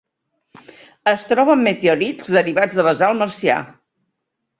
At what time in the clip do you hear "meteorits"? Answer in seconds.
1.67-2.31